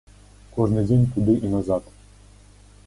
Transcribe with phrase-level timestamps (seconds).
[0.55, 1.83] Кожны дзень туды і назад.